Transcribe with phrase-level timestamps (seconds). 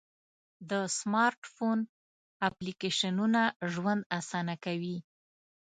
[0.69, 1.79] د سمارټ فون
[2.49, 3.41] اپلیکیشنونه
[3.73, 4.97] ژوند آسانه کوي.